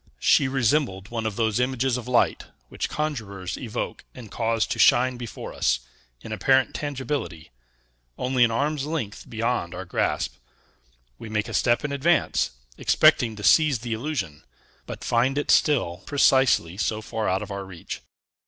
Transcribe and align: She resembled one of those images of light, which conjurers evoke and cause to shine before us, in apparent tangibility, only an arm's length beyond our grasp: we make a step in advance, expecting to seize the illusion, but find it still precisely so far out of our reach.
She 0.17 0.47
resembled 0.47 1.09
one 1.09 1.27
of 1.27 1.35
those 1.35 1.59
images 1.59 1.95
of 1.95 2.07
light, 2.07 2.45
which 2.69 2.89
conjurers 2.89 3.55
evoke 3.55 4.03
and 4.15 4.31
cause 4.31 4.65
to 4.65 4.79
shine 4.79 5.15
before 5.15 5.53
us, 5.53 5.81
in 6.21 6.31
apparent 6.31 6.73
tangibility, 6.73 7.51
only 8.17 8.43
an 8.43 8.49
arm's 8.49 8.87
length 8.87 9.29
beyond 9.29 9.75
our 9.75 9.85
grasp: 9.85 10.37
we 11.19 11.29
make 11.29 11.47
a 11.47 11.53
step 11.53 11.85
in 11.85 11.91
advance, 11.91 12.49
expecting 12.79 13.35
to 13.35 13.43
seize 13.43 13.77
the 13.81 13.93
illusion, 13.93 14.43
but 14.87 15.03
find 15.03 15.37
it 15.37 15.51
still 15.51 16.01
precisely 16.07 16.77
so 16.77 17.03
far 17.03 17.29
out 17.29 17.43
of 17.43 17.51
our 17.51 17.63
reach. 17.63 18.01